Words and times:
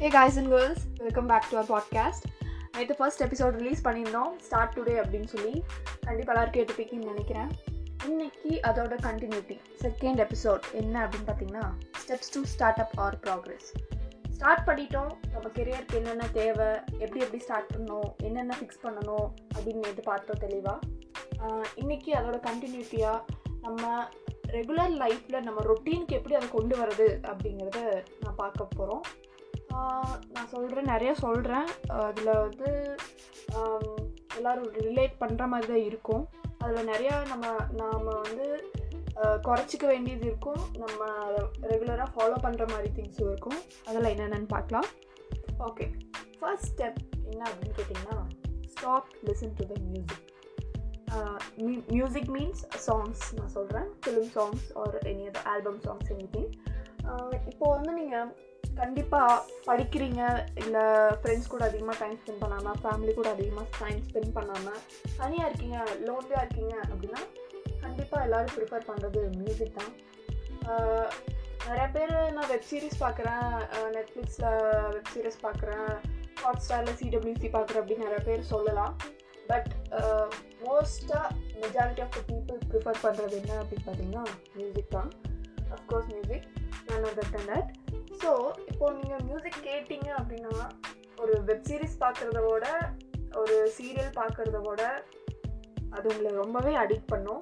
Hey 0.00 0.08
guys 0.08 0.36
and 0.36 0.48
girls 0.48 0.84
welcome 0.98 1.26
back 1.26 1.48
to 1.50 1.56
our 1.56 1.70
podcast 1.70 2.24
நேற்று 2.76 2.94
first 2.94 3.22
episode 3.22 3.56
release 3.56 3.82
பண்ணியிருந்தோம் 3.86 4.30
start 4.38 4.74
today 4.76 4.94
அப்படின்னு 5.02 5.24
சொல்லி. 5.24 5.52
கண்டிப்பாக 6.06 6.32
எல்லாரும் 6.34 6.54
கேட்டுப்பீங்கன்னு 6.56 7.10
நினைக்கிறேன். 7.12 7.50
இன்னைக்கு 8.06 8.60
அதோட 8.68 8.94
கண்டினியூட்டி 9.02 9.56
செகண்ட் 9.82 10.20
எபிசோட் 10.20 10.64
என்ன 10.72 10.94
அப்படின்னு 11.04 11.28
பார்த்தீங்கன்னா 11.28 11.66
steps 12.02 12.32
to 12.34 12.44
start 12.44 12.78
up 12.78 12.94
or 12.98 13.18
progress 13.20 13.68
start 14.30 14.64
பண்ணிட்டோம் 14.66 15.10
நம்ம 15.32 15.46
கெரியருக்கு 15.58 15.96
என்னென்ன 15.96 16.28
தேவை 16.32 16.68
எப்படி 16.98 17.20
எப்படி 17.20 17.38
ஸ்டார்ட் 17.38 17.72
பண்ணணும் 17.74 18.10
என்னென்ன 18.22 18.56
ஃபிக்ஸ் 18.60 18.82
பண்ணணும் 18.82 19.26
அப்படின்னு 19.54 19.84
நேற்று 19.86 20.02
பார்த்தோம் 20.02 20.38
தெளிவாக 20.38 20.78
இன்னைக்கு 21.74 22.12
அதோட 22.12 22.40
கண்டினியூட்டியாக 22.48 23.18
நம்ம 23.60 23.84
ரெகுலர் 24.48 24.94
லைஃப்பில் 24.96 25.42
நம்ம 25.42 25.60
ரொட்டீனுக்கு 25.62 26.12
எப்படி 26.12 26.34
அதை 26.34 26.48
கொண்டு 26.48 26.76
வரது 26.76 27.08
அப்படிங்கிறத 27.22 27.80
நான் 28.20 28.34
பார்க்க 28.34 28.64
போகிறோம் 28.76 29.02
நான் 30.34 30.50
சொல்கிறேன் 30.54 30.90
நிறைய 30.92 31.12
சொல்கிறேன் 31.24 31.68
அதில் 32.06 32.40
வந்து 32.44 32.68
எல்லோரும் 34.38 34.70
ரிலேட் 34.86 35.14
பண்ணுற 35.22 35.44
மாதிரி 35.52 35.68
தான் 35.72 35.86
இருக்கும். 35.90 36.24
அதில் 36.62 36.90
நிறையா 36.92 37.14
நம்ம 37.32 37.46
நாம் 37.80 38.08
வந்து 38.22 38.46
குறைச்சிக்க 39.46 39.84
வேண்டியது 39.92 40.24
இருக்கும். 40.30 40.62
நம்ம 40.82 41.00
ரெகுலராக 41.70 42.08
ஃபாலோ 42.14 42.36
பண்ணுற 42.46 42.64
மாதிரி 42.72 42.90
திங்ஸும் 42.98 43.30
இருக்கும். 43.30 43.60
அதில் 43.88 44.10
என்னென்னு 44.14 44.50
பார்க்கலாம். 44.56 44.88
ஓகே 45.68 45.86
ஃபர்ஸ்ட் 46.40 46.68
ஸ்டெப் 46.72 47.00
என்ன 47.30 47.42
அப்படின்னு 47.48 47.76
கேட்டிங்கன்னா 47.78 48.18
stop 48.74 49.08
listen 49.28 49.56
to 49.58 49.64
the 49.72 49.76
music 49.88 50.26
music 51.94 52.30
means 52.36 52.62
songs 52.86 53.22
நான் 53.38 53.52
சொல்கிறேன் 53.56 53.88
film 54.02 54.30
songs 54.36 54.66
or 54.82 54.96
any 55.12 55.24
other 55.30 55.48
album 55.54 55.80
songs 55.86 56.10
anything 56.36 56.50
இப்போது 57.50 57.74
வந்து 57.76 57.92
நீங்கள் 58.00 58.28
கண்டிப்பாக 58.78 59.42
படிக்கிறீங்க 59.66 60.22
இல்லை 60.62 60.84
ஃப்ரெண்ட்ஸ் 61.20 61.50
கூட 61.52 61.62
அதிகமாக 61.68 61.96
டைம் 62.02 62.16
ஸ்பெண்ட் 62.20 62.42
பண்ணாமல் 62.44 62.78
ஃபேமிலி 62.82 63.12
கூட 63.18 63.28
அதிகமாக 63.36 63.66
டைம் 63.80 64.00
ஸ்பெண்ட் 64.06 64.32
பண்ணாமல் 64.38 64.80
தனியாக 65.18 65.48
இருக்கீங்க 65.48 65.78
லோன்லியாக 66.06 66.44
இருக்கீங்க 66.44 66.74
அப்படின்னா 66.92 67.20
கண்டிப்பாக 67.82 68.24
எல்லோரும் 68.26 68.54
ப்ரிஃபர் 68.56 68.88
பண்ணுறது 68.90 69.20
மியூசிக் 69.40 69.78
தான். 69.78 69.92
நிறையா 71.66 71.88
பேர் 71.94 72.14
நான் 72.36 72.50
வெப் 72.50 72.68
சீரிஸ் 72.70 73.00
பார்க்குறேன் 73.04 73.48
நெட்ஃப்ளிக்ஸில் 73.96 74.48
வெப் 74.94 75.10
சீரிஸ் 75.14 75.40
பார்க்குறேன் 75.46 75.88
ஹாட் 76.42 76.62
ஸ்டாரில் 76.66 76.98
சிடபிள்யூசி 77.00 77.48
பார்க்குறேன் 77.56 77.82
அப்படின்னு 77.82 78.06
நிறையா 78.08 78.24
பேர் 78.28 78.50
சொல்லலாம். 78.52 78.94
பட் 79.50 79.70
மோஸ்ட்டாக 80.64 81.28
majority 81.62 82.02
of 82.04 82.14
the 82.16 82.20
people 82.30 82.60
prefer 82.70 83.02
பண்ணுறது 83.04 83.36
என்ன 83.40 83.52
அப்படின்னு 83.62 83.86
பார்த்தீங்கன்னா 83.88 84.24
மியூசிக் 84.58 84.94
தான். 84.96 85.10
அஃப்கோர்ஸ் 85.70 86.10
மியூசிக் 86.12 86.46
நான் 86.88 87.04
அதர் 87.04 87.32
தன் 87.32 87.48
தட் 87.50 87.70
ஸோ 88.22 88.30
இப்போது 88.70 88.96
நீங்கள் 88.96 89.24
மியூசிக் 89.24 89.60
கேட்டிங்க 89.66 90.10
அப்படின்னா 90.18 90.54
ஒரு 91.18 91.34
வெப் 91.42 91.66
சீரிஸ் 91.68 91.96
பார்க்குறத 92.00 92.40
விட 92.46 92.66
ஒரு 93.36 93.56
சீரியல் 93.76 94.12
பார்க்குறத 94.14 94.60
விட 94.60 94.82
அது 95.92 96.06
உங்களை 96.10 96.30
ரொம்பவே 96.34 96.72
அடிக்ட் 96.74 97.08
பண்ணும். 97.08 97.40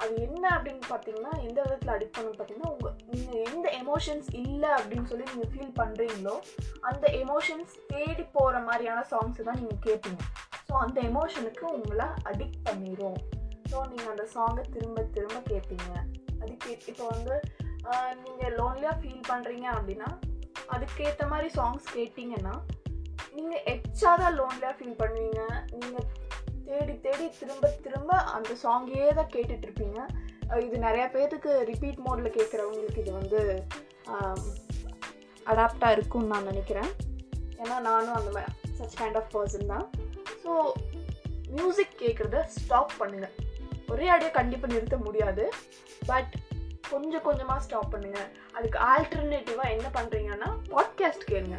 அது 0.00 0.12
என்ன 0.22 0.44
அப்படின்னு 0.56 0.84
பார்த்தீங்கன்னா 0.90 1.32
எந்த 1.40 1.58
விதத்தில் 1.62 1.94
அடிக்ட் 1.94 2.16
பண்ணும் 2.16 2.36
பார்த்தீங்கன்னா 2.36 2.70
உங்கள் 2.70 2.94
நீங்கள் 3.10 3.42
எந்த 3.46 3.66
எமோஷன்ஸ் 3.80 4.28
இல்லை 4.42 4.70
அப்படின்னு 4.78 5.08
சொல்லி 5.10 5.26
நீங்கள் 5.32 5.50
ஃபீல் 5.52 5.74
பண்ணுறீங்களோ 5.80 6.34
அந்த 6.82 7.06
எமோஷன்ஸ் 7.20 7.74
தேடி 7.86 8.24
போகிற 8.32 8.60
மாதிரியான 8.60 9.04
சாங்ஸ் 9.10 9.42
தான் 9.42 9.60
நீங்கள் 9.60 9.82
கேட்பீங்க 9.86 10.22
ஸோ 10.68 10.74
அந்த 10.76 10.98
எமோஷனுக்கு 11.10 11.66
உங்களை 11.76 12.06
அடிக்ட் 12.24 12.62
பண்ணிடும் 12.62 13.18
ஸோ 13.70 13.78
நீங்கள் 13.90 14.12
அந்த 14.14 14.26
சாங்கை 14.34 14.64
திரும்ப 14.72 15.04
திரும்ப 15.16 15.40
கேட்பீங்க 15.50 15.90
அதுக்கு 16.42 16.70
இப்போ 16.86 17.04
வந்து 17.06 17.34
நீங்கள் 18.24 18.56
லோன்லியாக 18.60 18.96
ஃபீல் 19.00 19.28
பண்ணுறீங்க 19.30 19.66
அப்படின்னா 19.76 20.10
அதுக்கேற்ற 20.74 21.24
மாதிரி 21.32 21.48
சாங்ஸ் 21.58 21.86
கேட்டிங்கன்னா 21.96 22.54
நீங்கள் 23.36 23.64
எச்சா 23.74 24.10
தான் 24.22 24.36
லோன்லியாக 24.40 24.74
ஃபீல் 24.78 24.98
பண்ணுவீங்க. 25.02 25.42
நீங்கள் 25.80 26.08
தேடி 26.68 26.94
தேடி 27.04 27.26
திரும்ப 27.38 27.68
திரும்ப 27.84 28.16
அந்த 28.36 28.52
சாங்கையே 28.64 29.08
தான் 29.18 29.32
கேட்டுட்ருப்பீங்க. 29.34 30.00
இது 30.66 30.76
நிறையா 30.84 31.06
பேர்த்துக்கு 31.14 31.50
ரிப்பீட் 31.70 32.00
மோடில் 32.06 32.34
கேட்குறவங்களுக்கு 32.36 33.02
இது 33.04 33.12
வந்து 33.20 33.40
அடாப்டாக 35.50 35.94
இருக்கும்னு 35.96 36.32
நான் 36.34 36.48
நினைக்கிறேன். 36.50 36.90
ஏன்னா 37.62 37.76
நானும் 37.88 38.16
அந்த 38.18 38.30
மாதிரி 38.36 38.52
சச் 38.78 38.98
கைண்ட் 39.00 39.18
ஆஃப் 39.20 39.32
பர்சன் 39.36 39.70
தான். 39.72 39.86
ஸோ 40.42 40.52
மியூசிக் 41.56 41.94
கேட்குறத 42.02 42.42
ஸ்டாப் 42.58 42.92
பண்ணுங்கள் 43.00 43.36
ஒரே 43.92 44.06
அடியாக 44.14 44.34
கண்டிப்பாக 44.38 44.72
நிறுத்த 44.74 44.96
முடியாது. 45.06 45.44
பட் 46.10 46.34
கொஞ்சம் 46.92 47.24
கொஞ்சமாக 47.28 47.64
ஸ்டாப் 47.66 47.92
பண்ணுங்கள் 47.94 48.28
அதுக்கு 48.56 48.78
ஆல்டர்னேட்டிவாக 48.92 49.74
என்ன 49.76 49.88
பண்ணுறீங்கன்னா 49.98 50.50
பாட்காஸ்ட் 50.72 51.24
கேளுங்க. 51.30 51.58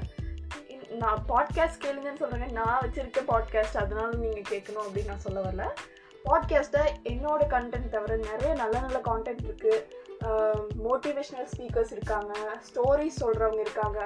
நான் 1.02 1.19
பாட்காஸ்ட் 1.31 1.84
கேளுங்கன்னு 1.84 2.22
சொல்கிறேங்க 2.22 2.50
நான் 2.59 2.80
வச்சுருக்க 2.84 3.22
பாட்காஸ்ட் 3.31 3.81
அதனால 3.84 4.09
நீங்கள் 4.24 4.50
கேட்கணும் 4.52 4.86
அப்படின்னு 4.86 5.12
நான் 5.14 5.25
சொல்ல 5.28 5.42
வரல. 5.47 5.66
பாட்காஸ்ட்டை 6.25 6.84
என்னோட 7.12 7.44
கண்டென்ட் 7.53 7.94
தவிர 7.96 8.16
நிறைய 8.30 8.52
நல்ல 8.62 8.75
நல்ல 8.86 9.00
கான்டென்ட் 9.09 9.44
இருக்குது 9.47 9.80
மோட்டிவேஷ்னல் 10.88 11.48
ஸ்பீக்கர்ஸ் 11.53 11.94
இருக்காங்க. 11.98 12.34
ஸ்டோரிஸ் 12.68 13.22
சொல்கிறவங்க 13.24 13.62
இருக்காங்க. 13.68 14.00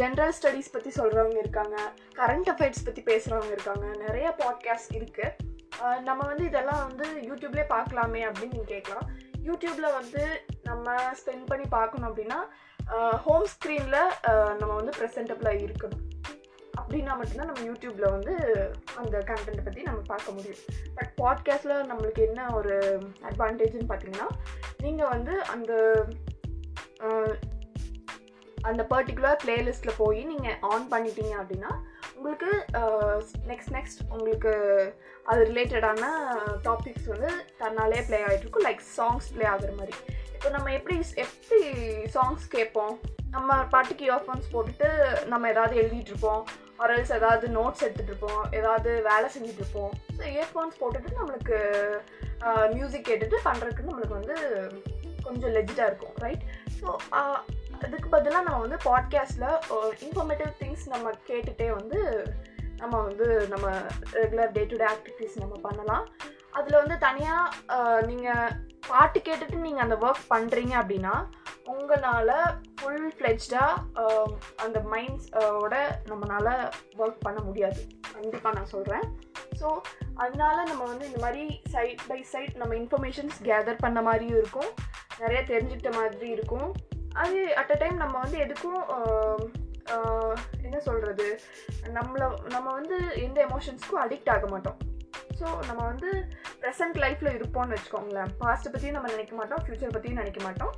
ஜென்ரல் 0.00 0.34
ஸ்டடீஸ் 0.38 0.74
பற்றி 0.74 0.90
சொல்கிறவங்க 0.98 1.38
இருக்காங்க. 1.44 1.76
கரண்ட் 2.18 2.50
அஃபேர்ஸ் 2.52 2.84
பற்றி 2.88 3.02
பேசுகிறவங்க 3.10 3.52
இருக்காங்க. 3.56 3.86
நிறைய 4.04 4.28
பாட்காஸ்ட் 4.42 4.94
இருக்குது 4.98 5.56
நம்ம 6.06 6.20
வந்து 6.28 6.44
இதெல்லாம் 6.50 6.84
வந்து 6.88 7.06
யூடியூப்லேயே 7.28 7.66
பார்க்கலாமே 7.74 8.20
அப்படின்னு 8.28 8.54
நீங்கள் 8.56 8.72
கேட்கலாம். 8.74 9.08
யூடியூப்பில் 9.48 9.96
வந்து 9.98 10.22
நம்ம 10.68 10.94
ஸ்பெண்ட் 11.20 11.48
பண்ணி 11.50 11.66
பார்க்கணும் 11.76 12.08
அப்படின்னா 12.10 12.38
ஹோம் 13.26 13.46
ஸ்க்ரீனில் 13.52 14.00
நம்ம 14.60 14.72
வந்து 14.80 14.92
ப்ரெசென்டபிளாக 14.98 15.64
இருக்கணும். 15.66 16.04
அப்படின்னா 16.80 17.12
மட்டும்தான் 17.18 17.50
நம்ம 17.50 17.64
யூடியூப்பில் 17.70 18.12
வந்து 18.14 18.34
அந்த 19.00 19.16
கண்டென்ட்டை 19.30 19.64
பற்றி 19.64 19.82
நம்ம 19.88 20.00
பார்க்க 20.12 20.34
முடியும். 20.36 20.62
பட் 20.96 21.12
பாட்காஸ்ட்டில் 21.20 21.88
நம்மளுக்கு 21.90 22.20
என்ன 22.28 22.46
ஒரு 22.58 22.74
அட்வான்டேஜ்னு 23.28 23.90
பார்த்தீங்கன்னா 23.90 24.28
நீங்கள் 24.84 25.12
வந்து 25.14 25.34
அந்த 25.54 25.72
அந்த 28.68 28.82
பர்டிகுலர் 28.92 29.40
பிளேலிஸ்ட்டில் 29.44 29.98
போய் 30.02 30.20
நீங்கள் 30.30 30.56
ஆன் 30.70 30.88
பண்ணிட்டீங்க 30.92 31.34
அப்படின்னா 31.40 31.72
உங்களுக்கு 32.18 32.50
நெக்ஸ்ட் 33.50 33.72
நெக்ஸ்ட் 33.76 34.00
உங்களுக்கு 34.14 34.52
அது 35.30 35.40
ரிலேட்டடான 35.50 36.04
டாபிக்ஸ் 36.68 37.08
வந்து 37.14 37.30
தன்னாலே 37.60 38.00
ப்ளே 38.08 38.20
ஆகிட்டு 38.28 38.44
இருக்கும். 38.44 38.66
லைக் 38.68 38.82
சாங்ஸ் 38.96 39.28
ப்ளே 39.34 39.46
ஆகுற 39.52 39.72
மாதிரி. 39.80 39.94
இப்போ 40.36 40.48
நம்ம 40.56 40.72
எப்படி 40.78 40.96
எப்படி 41.24 41.60
சாங்ஸ் 42.16 42.44
கேட்போம்? 42.56 42.94
நம்ம 43.34 43.56
பாட்டுக்கு 43.72 44.04
இயர்ஃபோன்ஸ் 44.08 44.52
போட்டுட்டு 44.54 44.88
நம்ம 45.32 45.48
ஏதாவது 45.54 45.74
எழுதிட்டுருப்போம் 45.82 46.42
ஆர்எல்ஸ் 46.82 47.12
ஏதாவது 47.18 47.46
நோட்ஸ் 47.56 47.84
எடுத்துகிட்டு 47.84 48.12
இருப்போம். 48.12 48.42
ஏதாவது 48.58 48.90
வேலை 49.10 49.28
செஞ்சுட்டு 49.34 49.62
இருப்போம். 49.62 49.92
ஸோ 50.18 50.22
இயர்ஃபோன்ஸ் 50.34 50.78
போட்டுட்டு 50.82 51.18
நம்மளுக்கு 51.20 51.58
மியூசிக் 52.76 53.08
கேட்டுட்டு 53.10 53.38
பண்ணுறதுக்கு 53.48 53.88
நம்மளுக்கு 53.88 54.18
வந்து 54.20 54.36
கொஞ்சம் 55.26 55.54
லெஜிட்டாக 55.56 55.90
இருக்கும். 55.90 56.14
ரைட் 56.24 56.44
ஸோ 56.80 56.86
அதுக்கு 57.86 58.08
பதிலாக 58.14 58.44
நம்ம 58.46 58.60
வந்து 58.64 58.78
பாட்காஸ்ட்டில் 58.90 59.48
இன்ஃபர்மேட்டிவ் 60.04 60.52
திங்ஸ் 60.60 60.86
நம்ம 60.92 61.10
கேட்டுகிட்டே 61.28 61.68
வந்து 61.78 62.00
நம்ம 62.80 62.94
வந்து 63.06 63.26
நம்ம 63.52 63.66
regular 64.18 64.52
day 64.56 64.62
to 64.70 64.76
day 64.80 64.86
activities 64.94 65.36
நம்ம 65.42 65.54
பண்ணலாம். 65.66 66.04
அதில் 66.58 66.80
வந்து 66.80 66.96
தனியாக 67.06 68.02
நீங்கள் 68.10 68.54
பாட்டு 68.88 69.18
கேட்டுட்டு 69.28 69.64
நீங்கள் 69.66 69.84
அந்த 69.86 69.96
ஒர்க் 70.06 70.28
பண்ணுறீங்க 70.34 70.74
அப்படின்னா 70.80 71.14
உங்களால் 71.72 72.34
ஃபுல் 72.78 73.08
ஃப்ளெஜ்டாக 73.16 74.04
அந்த 74.64 74.78
மைண்ட்ஸ் 74.92 75.28
ஓட 75.62 75.74
நம்மளால் 76.10 76.52
ஒர்க் 77.02 77.24
பண்ண 77.26 77.40
முடியாது. 77.48 77.80
கண்டிப்பாக 78.14 78.54
நான் 78.58 78.72
சொல்கிறேன் 78.74 79.06
ஸோ 79.60 79.68
அதனால 80.22 80.56
நம்ம 80.70 80.82
வந்து 80.84 81.08
இந்த 81.10 81.20
மாதிரி 81.24 81.44
சைட் 81.74 82.04
பை 82.10 82.20
சைட் 82.32 82.54
நம்ம 82.60 82.74
இன்ஃபர்மேஷன்ஸ் 82.82 83.38
கேதர் 83.48 83.82
பண்ண 83.84 83.98
மாதிரியும் 84.08 84.38
இருக்கும். 84.42 84.70
நிறைய 85.22 85.40
தெரிஞ்சுக்கிட்ட 85.52 85.92
மாதிரி 86.00 86.28
இருக்கும். 86.36 86.68
அது 87.22 87.38
அட் 87.60 87.72
அ 87.74 87.78
டைம் 87.82 87.96
நம்ம 88.02 88.14
வந்து 88.24 88.38
எதுக்கும் 88.44 88.82
என்ன 90.66 90.78
சொல்கிறது 90.86 91.26
நம்மளை 91.96 92.26
நம்ம 92.54 92.68
வந்து 92.78 92.96
எந்த 93.26 93.38
எமோஷன்ஸ்க்கும் 93.48 94.02
அடிக்ட் 94.04 94.30
ஆக 94.34 94.46
மாட்டோம். 94.52 94.78
ஸோ 95.38 95.46
நம்ம 95.68 95.80
வந்து 95.90 96.08
ப்ரெசன்ட் 96.62 96.96
லைஃப்பில் 97.02 97.30
இருப்போம்னு 97.36 97.74
வச்சுக்கோங்களேன். 97.76 98.30
பாஸ்ட்டை 98.40 98.70
பற்றியும் 98.72 98.96
நம்ம 98.96 99.10
நினைக்க 99.14 99.34
மாட்டோம் 99.40 99.60
ஃப்யூச்சர் 99.64 99.94
பற்றியும் 99.96 100.20
நினைக்க 100.22 100.40
மாட்டோம். 100.46 100.72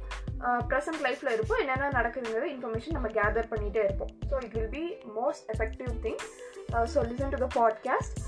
ப்ரெசன்ட் 0.71 1.03
லைஃப்பில் 1.07 1.33
இருப்போம் 1.37 1.61
என்னென்ன 1.63 1.89
நடக்குதுங்கிற 1.99 2.47
இன்ஃபர்மேஷன் 2.55 2.97
நம்ம 2.99 3.09
கேதர் 3.19 3.51
பண்ணிகிட்டே 3.53 3.83
இருப்போம். 3.87 4.13
So 4.31 4.37
it 4.47 4.55
will 4.57 4.73
be 4.77 4.85
most 5.19 5.47
effective 5.55 5.93
thing 6.05 6.21
so 6.93 7.05
listen 7.11 7.35
to 7.35 7.41
the 7.45 7.49
podcast 7.61 8.21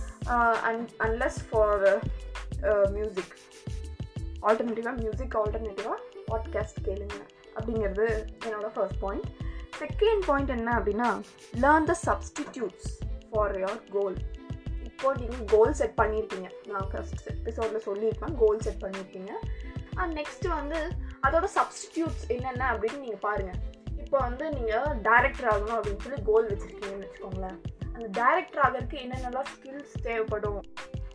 and 0.71 0.89
unless 1.07 1.39
for 1.51 1.85
music 2.97 3.35
ஆல்டர்னேட்டிவாக 4.49 4.97
music 5.03 5.37
ஆல்டர்னேட்டிவாக 5.43 5.99
பாட்காஸ்ட் 6.33 6.83
கேளுங்க. 6.89 7.21
அப்படிங்கிறது 7.57 8.07
என்னோட 8.47 8.69
ஃபர்ஸ்ட் 8.75 9.01
பாயிண்ட் 9.01 9.29
செகண்ட் 9.79 10.25
பாயிண்ட் 10.27 10.51
என்ன 10.51 10.71
அப்படின்னா 10.79 11.09
learn 11.61 11.85
the 11.85 11.97
substitutes 12.07 12.89
for 13.31 13.59
your 13.59 13.81
goal 13.91 14.17
இப்போ 14.85 15.15
நீங்கள் 15.15 15.45
கோல் 15.47 15.73
செட் 15.73 15.97
பண்ணியிருக்கீங்க 16.01 16.49
நான் 16.67 16.89
ஃபஸ்ட் 16.91 17.23
எபிசோடில் 17.27 17.85
சொல்லியிருப்பேன் 17.87 18.37
கோல் 18.37 18.61
செட் 18.61 18.83
பண்ணியிருக்கீங்க 18.85 19.33
அண்ட் 19.97 20.13
நெக்ஸ்ட்டு 20.19 20.49
வந்து 20.49 20.79
அதோட 21.23 21.47
சப்ஸ்டிடியூட்ஸ் 21.59 22.25
என்னென்ன 22.29 22.65
அப்படின்னு 22.73 22.99
நீங்கள் 22.99 23.19
பாருங்கள் 23.19 23.61
இப்போ 23.93 24.03
இப்போ 24.05 24.25
வந்து 24.25 24.47
நீங்கள் 24.51 24.99
டேரக்டர் 25.03 25.47
ஆகணும் 25.47 25.77
அப்படின்னு 25.77 26.03
சொல்லி 26.03 26.23
கோல் 26.25 26.49
வச்சுருக்கீங்கன்னு 26.49 27.07
வச்சுக்கோங்களேன். 27.07 27.59
அந்த 27.95 28.07
டேரக்டர் 28.19 28.63
ஆகிறதுக்கு 28.65 28.97
என்னென்னலாம் 29.01 29.45
ஸ்கில்ஸ் 29.45 29.95
தேவைப்படும்? 30.03 30.59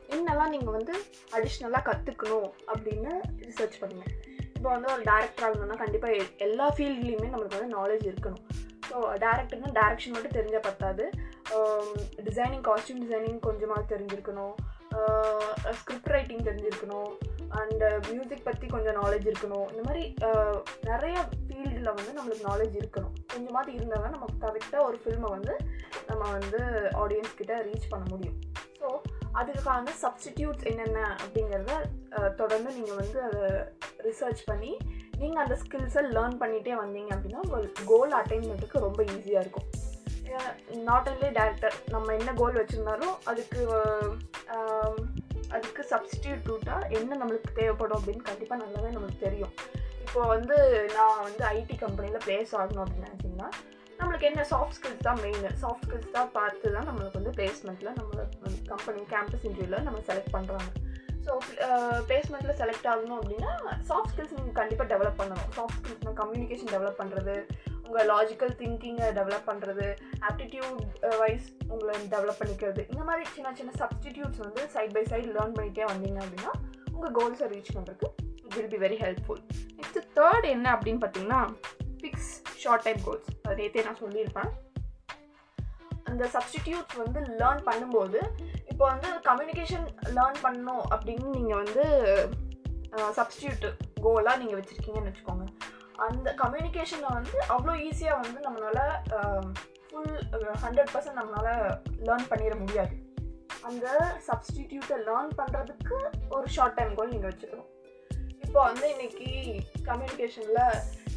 என்னெல்லாம் 0.09 0.49
நீங்கள் 0.49 0.71
வந்து 0.71 0.93
அடிஷ்னலாக 1.31 1.83
கற்றுக்கணும் 1.89 2.49
அப்படின்னு 2.67 3.11
ரிசர்ச் 3.41 3.79
பண்ணுங்கள் 3.81 4.13
இப்போ 4.57 4.69
வந்து 4.75 4.89
ஒரு 4.93 5.03
டேரக்டர் 5.09 5.45
ஆகணும்னா 5.47 5.81
கண்டிப்பாக 5.83 6.23
எல்லா 6.47 6.67
ஃபீல்ட்லேயுமே 6.75 7.31
நம்மளுக்கு 7.33 7.59
வந்து 7.59 7.75
நாலேஜ் 7.79 8.05
இருக்கணும். 8.11 8.43
ஸோ 8.89 8.97
டேரக்டர்னா 9.23 9.69
டேரக்ஷன் 9.79 10.15
மட்டும் 10.15 10.37
தெரிஞ்சால் 10.37 10.67
பத்தாது. 10.67 11.05
டிசைனிங் 12.27 12.63
காஸ்டியூம் 12.67 13.01
டிசைனிங் 13.03 13.39
கொஞ்சமாக 13.47 13.81
தெரிஞ்சிருக்கணும். 13.91 14.55
ஸ்கிரிப்ட் 15.79 16.11
ரைட்டிங் 16.13 16.45
தெரிஞ்சிருக்கணும். 16.47 17.11
அண்ட் 17.59 17.83
மியூசிக் 18.07 18.45
பற்றி 18.47 18.65
கொஞ்சம் 18.75 18.97
நாலேஜ் 19.01 19.25
இருக்கணும். 19.31 19.67
இந்த 19.73 19.83
மாதிரி 19.87 20.03
நிறைய 20.89 21.15
ஃபீல்டில் 21.45 21.91
வந்து 21.97 22.11
நம்மளுக்கு 22.17 22.47
நாலேஜ் 22.49 22.75
இருக்கணும். 22.81 23.13
கொஞ்சமாவது 23.33 23.71
இருந்தால் 23.77 24.15
நம்ம 24.15 24.29
கரெக்டாக 24.45 24.87
ஒரு 24.89 24.97
ஃபில்மை 25.03 25.29
வந்து 25.35 25.53
நம்ம 26.09 26.23
வந்து 26.37 26.61
ஆடியன்ஸ் 27.03 27.37
கிட்ட 27.41 27.55
ரீச் 27.67 27.91
பண்ண 27.93 28.05
முடியும். 28.13 28.39
ஸோ 28.79 28.89
அதுக்கான 29.39 29.93
சப்ஸ்டிடியூட்ஸ் 30.03 30.67
என்னென்ன 30.71 30.99
அப்படிங்கிறத 31.23 31.73
தொடர்ந்து 32.41 32.69
நீங்கள் 32.77 32.99
வந்து 33.01 33.19
அதை 33.27 33.45
ரிசர்ச் 34.07 34.41
பண்ணி 34.49 34.71
நீங்கள் 35.21 35.41
அந்த 35.43 35.55
ஸ்கில்ஸை 35.63 36.03
லேர்ன் 36.15 36.39
பண்ணிகிட்டே 36.41 36.73
வந்தீங்க 36.83 37.11
அப்படின்னா 37.15 37.43
உங்கள் 37.45 37.67
கோல் 37.91 38.15
அட்டைன்மெண்ட்டுக்கு 38.19 38.85
ரொம்ப 38.87 39.01
ஈஸியாக 39.13 39.43
இருக்கும். 39.45 39.67
நாட் 40.87 41.07
ஒன்லி 41.11 41.29
டேரக்டர் 41.37 41.75
நம்ம 41.93 42.13
என்ன 42.19 42.33
கோல் 42.41 42.59
வச்சுருந்தாலும் 42.61 43.15
அதுக்கு 43.31 43.59
அதுக்கு 45.55 45.81
சப்ஸ்டியூட் 45.91 46.47
ரூட்டாக 46.49 46.89
என்ன 46.97 47.17
நம்மளுக்கு 47.19 47.51
தேவைப்படும் 47.59 47.97
அப்படின்னு 47.99 48.23
கண்டிப்பாக 48.29 48.61
நல்லாவே 48.63 48.89
நம்மளுக்கு 48.95 49.25
தெரியும். 49.27 49.53
இப்போ 50.05 50.21
வந்து 50.33 50.57
நான் 50.97 51.23
வந்து 51.27 51.43
ஐடி 51.57 51.75
கம்பெனியில் 51.83 52.23
ப்ளேஸ் 52.25 52.53
ஆகணும் 52.59 52.83
அப்படின்னு 52.83 53.09
நினச்சிங்கன்னா 53.09 53.49
நம்மளுக்கு 53.99 54.27
என்ன 54.29 54.41
சாஃப்ட் 54.51 54.75
ஸ்கில்ஸ் 54.77 55.05
தான் 55.07 55.21
மெயின் 55.23 55.45
சாஃப்ட் 55.63 55.85
ஸ்கில்ஸ் 55.87 56.15
தான் 56.17 56.29
பார்த்து 56.37 56.73
தான் 56.75 56.87
நம்மளுக்கு 56.89 57.19
வந்து 57.19 57.33
பிளேஸ்மெண்ட்டில் 57.37 57.95
நம்ம 57.99 58.25
கம்பெனி 58.73 59.01
கேம்பஸ் 59.13 59.45
இன்டர்வியூவில் 59.49 59.85
நம்ம 59.87 60.01
செலக்ட் 60.09 60.35
பண்ணுறாங்க 60.35 60.69
ஸோ 61.27 61.33
பேஸ்மெண்ட்டில் 62.09 62.57
செலக்ட் 62.59 62.87
ஆகணும் 62.91 63.17
அப்படின்னா 63.19 63.51
சாஃப்ட் 63.89 64.11
ஸ்கில்ஸ் 64.11 64.35
நீங்கள் 64.37 64.57
கண்டிப்பாக 64.59 64.87
டெவலப் 64.93 65.17
பண்ணணும். 65.21 65.49
சாஃப்ட் 65.57 65.79
ஸ்கில்ஸ்னால் 65.79 66.17
கம்யூனிகேஷன் 66.21 66.71
டெவலப் 66.75 66.99
பண்ணுறது 67.01 67.35
உங்கள் 67.87 68.07
லாஜிக்கல் 68.11 68.53
திங்கிங்கை 68.61 69.09
டெவலப் 69.17 69.47
பண்ணுறது 69.49 69.87
ஆப்டிடியூட் 70.29 70.79
வைஸ் 71.21 71.47
உங்களை 71.73 71.95
டெவலப் 72.15 72.39
பண்ணிக்கிறது. 72.41 72.81
இந்த 72.91 73.03
மாதிரி 73.09 73.25
சின்ன 73.35 73.53
சின்ன 73.59 73.73
சப்ஸ்டிடியூட்ஸ் 73.81 74.41
வந்து 74.45 74.63
சைட் 74.75 74.95
பை 74.97 75.03
சைடு 75.11 75.27
லேர்ன் 75.37 75.55
பண்ணிகிட்டே 75.57 75.85
வந்தீங்க 75.93 76.19
அப்படின்னா 76.25 76.53
உங்கள் 76.95 77.15
கோல்ஸை 77.17 77.47
ரீச் 77.53 77.73
பண்ணுறதுக்கு 77.77 78.09
it 78.45 78.55
will 78.57 78.71
be 78.75 78.81
very 78.85 78.99
helpful 79.05 79.41
next 79.79 79.99
third 80.19 80.47
என்ன 80.55 80.67
அப்படின்னு 80.75 81.01
பார்த்தீங்கன்னா 81.03 81.41
ஃபிக்ஸ் 82.01 82.31
ஷார்ட் 82.63 82.85
டைம் 82.87 83.01
கோல்ஸ் 83.07 83.29
அது 83.45 83.57
நேற்றே 83.61 83.85
நான் 83.89 84.01
சொல்லியிருப்பேன். 84.05 84.51
அந்த 86.09 86.25
சப்ஸ்டிடியூட்ஸ் 86.35 86.97
வந்து 87.03 87.19
லேர்ன் 87.39 87.63
பண்ணும்போது 87.69 88.19
இப்போ 88.77 88.87
வந்து 88.93 89.09
கம்யூனிகேஷன் 89.27 89.85
லேர்ன் 90.15 90.35
பண்ணணும் 90.43 90.83
அப்படின்னு 90.93 91.27
நீங்கள் 91.35 91.59
வந்து 91.61 91.83
சப்ஸ்டியூட் 93.17 93.63
கோலாக 94.03 94.39
நீங்கள் 94.41 94.57
வச்சுருக்கீங்கன்னு 94.57 95.09
வச்சுக்கோங்க. 95.09 95.45
அந்த 96.07 96.27
கம்யூனிகேஷனை 96.41 97.09
வந்து 97.15 97.37
அவ்வளோ 97.53 97.73
ஈஸியாக 97.87 98.19
வந்து 98.23 98.39
நம்மளால் 98.47 98.91
ஃபுல் 99.87 100.19
ஹண்ட்ரட் 100.63 100.91
பர்சன்ட் 100.93 101.19
நம்மளால் 101.21 101.63
லேர்ன் 102.07 102.29
பண்ணிட 102.31 102.57
முடியாது. 102.61 102.93
அந்த 103.69 103.87
சப்ஸ்டிடியூட்டை 104.27 104.99
லேர்ன் 105.07 105.33
பண்ணுறதுக்கு 105.39 105.97
ஒரு 106.35 106.47
ஷார்ட் 106.57 106.77
டைம் 106.79 106.93
கோல் 106.99 107.13
நீங்கள் 107.15 107.31
வச்சுக்கணும். 107.31 107.71
இப்போ 108.45 108.59
வந்து 108.69 108.85
இன்னைக்கு 108.95 109.31
கம்யூனிகேஷனில் 109.89 110.61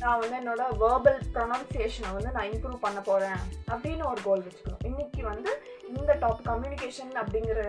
நான் 0.01 0.21
வந்து 0.23 0.39
என்னோடய 0.41 0.79
வேர்பல் 0.85 1.21
ப்ரொனன்சியேஷனை 1.37 2.13
வந்து 2.17 2.33
நான் 2.39 2.49
இம்ப்ரூவ் 2.53 2.85
பண்ண 2.87 3.03
போகிறேன் 3.11 3.43
அப்படின்னு 3.73 4.07
ஒரு 4.13 4.23
கோல் 4.29 4.47
வச்சுக்கணும். 4.49 4.83
இன்னைக்கு 4.91 5.23
வந்து 5.33 5.53
இந்த 5.97 6.13
டாப் 6.23 6.45
கம்யூனிகேஷன் 6.49 7.13
அப்படிங்கிற 7.23 7.61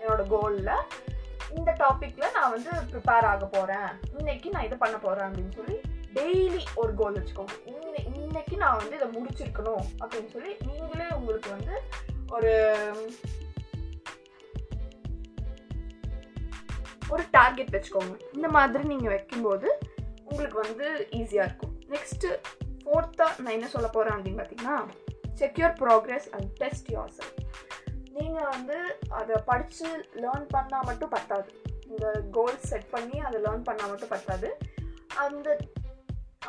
என்னோட 0.00 0.22
கோலில் 0.34 0.74
இந்த 1.58 1.70
டாப்பிக்கில் 1.82 2.34
நான் 2.36 2.52
வந்து 2.56 2.70
ப்ரிப்பேர் 2.90 3.28
ஆக 3.32 3.46
போகிறேன் 3.46 3.88
இன்னைக்கு 4.18 4.50
நான் 4.50 4.66
இதை 4.68 4.78
பண்ண 4.78 4.96
போகிறேன் 4.98 5.28
அப்படின்னு 5.28 5.56
சொல்லி 5.58 5.78
டெய்லி 6.18 6.62
ஒரு 6.74 6.92
கோல் 7.00 7.18
வச்சுக்கோங்க. 7.18 7.56
இன்னை 7.72 8.00
இன்னைக்கு 8.20 8.56
நான் 8.56 8.78
வந்து 8.80 8.96
இதை 8.98 9.08
முடிச்சிருக்கணும் 9.16 9.84
அப்படின்னு 10.00 10.30
சொல்லி 10.36 10.52
நீங்களே 10.68 11.08
உங்களுக்கு 11.18 11.50
வந்து 11.56 11.74
ஒரு 12.36 12.52
ஒரு 17.08 17.22
டார்கெட் 17.30 17.74
வச்சுக்கோங்க. 17.76 18.14
இந்த 18.32 18.48
மாதிரி 18.56 18.82
நீங்கள் 18.92 19.12
வைக்கும்போது 19.14 19.68
உங்களுக்கு 20.24 20.58
வந்து 20.66 20.88
ஈஸியாக 21.20 21.48
இருக்கும். 21.48 21.74
நெக்ஸ்ட்டு 21.94 22.28
ஃபோர்த்தாக 22.84 23.40
நான் 23.42 23.56
என்ன 23.58 23.68
சொல்ல 23.68 23.88
போகிறேன் 23.88 24.16
அப்படின்னு 24.16 24.40
பார்த்தீங்கன்னா 24.40 24.76
secure 25.42 25.74
progress 25.82 26.28
and 26.36 26.48
test 26.62 26.90
your 26.94 27.12
self 27.16 27.34
நீங்கள் 28.16 28.50
வந்து 28.54 28.76
அதை 29.18 29.36
படித்து 29.50 29.88
லேர்ன் 30.22 30.46
பண்ணால் 30.54 30.86
மட்டும் 30.88 31.12
பத்தாது. 31.16 31.50
இந்த 31.92 32.06
கோல்ஸ் 32.36 32.68
செட் 32.70 32.88
பண்ணி 32.94 33.18
அதை 33.26 33.38
லேர்ன் 33.46 33.66
பண்ணால் 33.68 33.92
மட்டும் 33.92 34.14
பத்தாது. 34.16 34.48
அந்த 35.24 35.58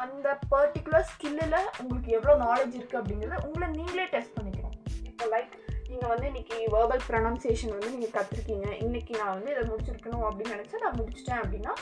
அந்த 0.03 0.27
பர்டிகுலர் 0.53 1.09
ஸ்கில்லில் 1.11 1.57
உங்களுக்கு 1.81 2.11
எவ்வளோ 2.17 2.35
நாலேஜ் 2.45 2.77
இருக்குது 2.77 2.99
அப்படிங்கிறத 3.01 3.39
உங்களை 3.47 3.67
நீங்களே 3.79 4.05
டெஸ்ட் 4.13 4.37
பண்ணிக்கணும். 4.37 4.77
இப்போ 5.09 5.25
லைக் 5.33 5.53
நீங்கள் 5.89 6.11
வந்து 6.11 6.27
இன்றைக்கி 6.31 6.57
வேர்பல் 6.75 7.03
ப்ரொனன்சியேஷன் 7.09 7.73
வந்து 7.75 7.91
நீங்கள் 7.93 8.15
கற்றுருக்கீங்க 8.17 8.67
இன்னைக்கு 8.85 9.13
நான் 9.21 9.35
வந்து 9.37 9.51
இதை 9.53 9.63
முடிச்சிருக்கணும் 9.71 10.25
அப்படின்னு 10.27 10.55
நினச்சா 10.55 10.83
நான் 10.83 10.99
முடிச்சிட்டேன் 10.99 11.41
அப்படின்னா 11.43 11.73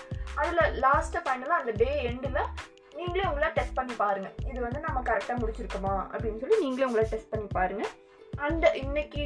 அதில் 0.41 0.75
லாஸ்ட்டாக 0.85 1.21
ஃபைனலாக 1.25 1.61
அந்த 1.61 1.73
டே 1.83 1.89
எண்டில் 2.11 2.41
நீங்களே 2.99 3.27
உங்களை 3.27 3.49
டெஸ்ட் 3.53 3.73
பண்ணி 3.73 3.93
பாருங்கள் 3.93 4.33
இது 4.49 4.59
வந்து 4.61 4.79
நம்ம 4.79 5.01
கரெக்டாக 5.01 5.37
முடிச்சிருக்கோமா 5.41 5.93
அப்படின்னு 6.11 6.39
சொல்லி 6.39 6.57
நீங்களே 6.59 6.85
உங்களை 6.85 7.09
டெஸ்ட் 7.09 7.29
பண்ணி 7.29 7.47
பாருங்கள் 7.47 7.91
அண்ட் 8.37 8.65
இன்னைக்கு 8.73 9.23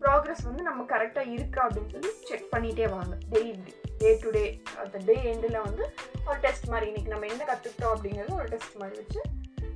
ப்ராக்ரஸ் 0.00 0.44
வந்து 0.44 0.62
நம்ம 0.62 0.82
கரெக்டாக 0.84 1.30
இருக்கா 1.30 1.66
அப்படின்னு 1.66 1.90
சொல்லி 1.90 2.10
செக் 2.24 2.48
பண்ணிகிட்டே 2.52 2.88
வாங்க. 2.88 3.14
டெய்லி 3.30 3.72
டே 3.98 4.18
டு 4.22 4.30
டே 4.30 4.42
அந்த 4.76 4.98
டே 5.04 5.14
எண்டில் 5.32 5.62
வந்து 5.62 5.84
ஒரு 6.26 6.40
டெஸ்ட் 6.40 6.68
மாதிரி 6.68 6.86
இன்னைக்கு 6.86 7.10
நம்ம 7.10 7.26
என்ன 7.26 7.44
கற்றுக்கிட்டோம் 7.44 7.94
அப்படிங்கிறது 7.94 8.34
ஒரு 8.34 8.48
டெஸ்ட் 8.48 8.76
மாதிரி 8.76 8.96
வச்சு 9.02 9.20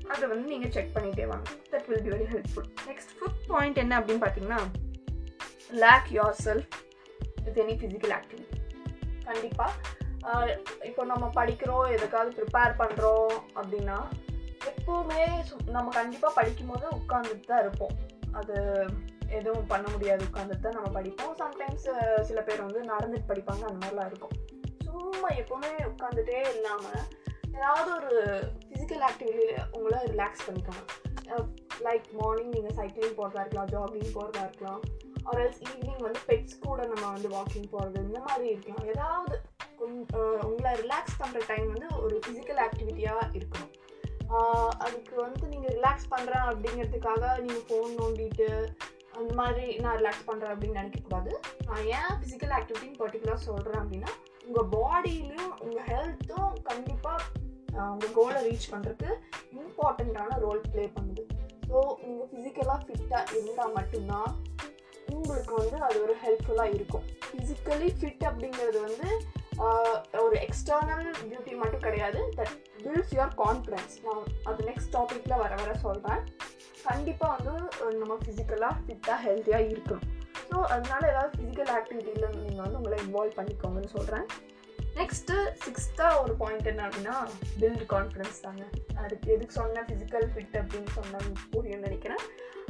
அதை 0.08 0.28
வந்து 0.28 0.46
நீங்கள் 0.48 0.70
செக் 0.70 0.92
பண்ணிகிட்டே 0.94 1.26
வாங்க. 1.26 1.48
That 1.70 1.86
will 1.86 2.02
be 2.02 2.10
very 2.10 2.28
helpful 2.34 2.68
next 2.86 3.14
fourth 3.16 3.40
point 3.46 3.78
என்ன 3.78 4.00
அப்படின்னு 4.00 4.24
பார்த்தீங்கன்னா 4.24 4.60
lake 5.84 6.08
yourself 6.44 6.68
with 7.44 7.58
any 7.58 7.76
physical 7.80 8.14
activity 8.18 8.58
கண்டிப்பாக 9.24 9.72
இப்போ 10.82 11.04
நம்ம 11.04 11.30
படிக்கிறோம் 11.34 11.90
எதுக்காவது 11.90 12.30
ப்ரிப்பேர் 12.38 12.74
பண்ணுறோம் 12.78 13.32
அப்படின்னா 13.54 13.98
எப்போவுமே 14.64 15.20
சு- 15.50 15.70
நம்ம 15.70 15.90
கண்டிப்பாக 15.90 16.34
படிக்கும்போது 16.34 16.88
உட்காந்துட்டு 16.88 17.46
தான் 17.46 17.60
இருப்போம். 17.60 17.90
அது 18.32 18.86
எதுவும் 19.28 19.66
பண்ண 19.66 19.88
முடியாது 19.90 20.24
உட்காந்துட்டு 20.24 20.60
தான் 20.60 20.72
நம்ம 20.72 20.88
படிப்போம். 20.88 21.36
சம்டைம்ஸ் 21.36 21.86
சில 22.20 22.42
பேர் 22.42 22.62
வந்து 22.62 22.80
நடந்துட்டு 22.80 23.28
படிப்பாங்க 23.28 23.62
அந்த 23.62 23.86
மாதிரிலாம் 23.86 24.06
இருக்கும். 24.06 24.30
சும்மா 24.84 25.28
எப்போவுமே 25.28 25.94
உட்காந்துட்டே 25.94 26.54
இல்லாமல் 26.54 27.02
ஏதாவது 27.54 27.94
ஒரு 27.94 28.40
ஃபிசிக்கல் 28.68 29.04
ஆக்டிவிட்டியில் 29.08 29.58
உங்களை 29.72 29.98
ரிலாக்ஸ் 30.04 30.46
பண்ணிக்கோங்க 30.46 30.84
லைக் 31.80 32.10
மார்னிங் 32.12 32.50
நீங்கள் 32.50 32.76
சைக்கிளிங் 32.76 33.14
போகிறதா 33.14 33.40
இருக்கலாம் 33.40 33.68
ஜாகிங் 33.68 34.12
போகிறதா 34.12 34.40
இருக்கலாம் 34.40 34.80
ஒரு 35.24 35.52
ஈவினிங் 35.60 36.02
வந்து 36.02 36.18
பெட்ஸ் 36.26 36.58
கூட 36.60 36.86
நம்ம 36.86 37.12
வந்து 37.12 37.28
வாக்கிங் 37.28 37.68
போகிறது 37.70 38.04
இந்த 38.06 38.20
மாதிரி 38.20 38.48
இருக்கலாம். 38.48 38.86
ஏதாவது 38.86 39.40
உங்களை 40.48 40.70
ரிலாக்ஸ் 40.82 41.18
பண்ணுற 41.22 41.40
டைம் 41.50 41.66
வந்து 41.74 41.88
ஒரு 42.04 42.16
ஃபிசிக்கல் 42.24 42.60
ஆக்டிவிட்டியாக 42.66 43.24
இருக்கணும். 43.38 43.72
அதுக்கு 44.84 45.14
வந்து 45.24 45.44
நீங்கள் 45.52 45.74
ரிலாக்ஸ் 45.78 46.08
பண்ணுறேன் 46.14 46.46
அப்படிங்கிறதுக்காக 46.50 47.22
நீங்கள் 47.44 47.66
ஃபோன் 47.68 47.92
நோண்டிட்டு 48.00 48.48
அந்த 49.18 49.30
மாதிரி 49.40 49.66
நான் 49.84 49.96
ரிலாக்ஸ் 50.00 50.26
பண்ணுறேன் 50.26 50.52
அப்படின்னு 50.54 50.80
நினைக்கக்கூடாது 50.80 51.30
நான் 51.68 51.84
ஏன் 51.98 52.12
ஃபிசிக்கல் 52.18 52.52
ஆக்டிவிட்டின்னு 52.58 53.00
பர்டிகுலராக 53.02 53.40
சொல்கிறேன் 53.48 53.80
அப்படின்னா 53.82 54.10
உங்கள் 54.48 54.68
பாடியிலையும் 54.74 55.54
உங்கள் 55.64 55.88
ஹெல்த்தும் 55.92 56.52
கண்டிப்பாக 56.68 57.46
உங்கள் 57.94 58.14
கோலை 58.18 58.40
ரீச் 58.48 58.70
பண்ணுறதுக்கு 58.74 59.10
இம்பார்ட்டண்ட்டான 59.62 60.38
ரோல் 60.44 60.62
ப்ளே 60.74 60.84
பண்ணுது. 60.98 61.24
ஸோ 61.70 61.78
நீங்கள் 62.04 62.30
ஃபிசிக்கலாக 62.30 62.80
ஃபிட்டாக 62.86 63.34
இருந்தால் 63.38 63.74
மட்டும்தான் 63.78 64.30
உங்களுக்கு 65.16 65.52
வந்து 65.62 65.76
அது 65.88 65.98
ஒரு 66.06 66.14
ஹெல்ப்ஃபுல்லாக 66.22 66.76
இருக்கும். 66.78 67.04
ஃபிசிக்கலி 67.28 67.88
ஃபிட் 67.98 68.24
அப்படிங்கிறது 68.30 68.80
வந்து 68.88 69.08
ஒரு 70.24 70.36
எக்ஸ்டர்னல் 70.46 71.06
பியூட்டி 71.28 71.52
மட்டும் 71.60 71.84
கிடையாது. 71.86 72.20
தட் 72.38 72.54
பில்ஸ் 72.82 73.14
யுவர் 73.16 73.34
கான்ஃபிடன்ஸ் 73.42 73.94
நான் 74.06 74.26
அது 74.48 74.66
நெக்ஸ்ட் 74.70 74.92
டாப்பிக்கில் 74.96 75.40
வர 75.44 75.52
வர 75.62 75.72
சொல்கிறேன் 75.86 76.22
கண்டிப்பாக 76.88 77.30
வந்து 77.36 77.54
நம்ம 78.00 78.18
ஃபிசிக்கலாக 78.22 78.74
ஃபிட்டாக 78.84 79.18
ஹெல்த்தியாக 79.26 79.70
இருக்கணும். 79.72 80.06
ஸோ 80.50 80.56
அதனால 80.74 81.00
ஏதாவது 81.12 81.32
ஃபிசிக்கல் 81.38 81.72
ஆக்டிவிட்டியில் 81.78 82.36
நீங்கள் 82.44 82.64
வந்து 82.64 82.78
உங்களை 82.80 82.98
இன்வால்வ் 83.06 83.38
பண்ணிக்கோங்கன்னு 83.40 83.92
சொல்கிறேன் 83.96 84.26
நெக்ஸ்ட்டு 85.00 85.34
சிக்ஸ்த்தாக 85.64 86.20
ஒரு 86.22 86.32
பாயிண்ட் 86.42 86.70
என்ன 86.70 86.84
அப்படின்னா 86.86 87.16
பில்ட் 87.60 87.84
கான்ஃபிடன்ஸ் 87.92 88.38
தாங்க. 88.46 88.62
அதுக்கு 89.02 89.28
எதுக்கு 89.34 89.58
சொன்ன 89.60 89.84
ஃபிசிக்கல் 89.88 90.26
ஃபிட் 90.32 90.56
அப்படின்னு 90.60 90.92
சொன்ன 90.98 91.20
புரியும்னு 91.52 91.86
நினைக்கிறேன். 91.88 92.22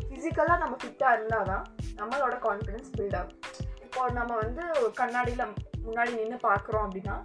ஃபிசிக்கலாக 0.09 0.59
நம்ம 0.65 0.75
ஃபிட்டாக 0.83 1.17
இருந்தால் 1.17 1.49
தான் 1.53 1.65
நம்மளோட 2.01 2.35
கான்ஃபிடன்ஸ் 2.49 2.91
பில்ட் 2.97 3.17
ஆகும். 3.21 3.39
இப்போ 3.87 4.03
நம்ம 4.19 4.33
வந்து 4.45 4.65
கண்ணாடியில் 5.01 5.45
முன்னாடி 5.89 6.13
நின்று 6.19 6.39
பார்க்குறோம் 6.49 6.87
அப்படின்னா 6.87 7.17